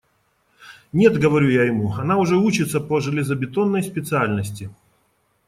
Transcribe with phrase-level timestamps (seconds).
[0.93, 4.71] «Нет,– говорю я ему,– она уже учится по железобетонной специальности».